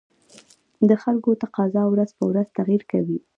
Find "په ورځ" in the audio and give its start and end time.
2.17-2.47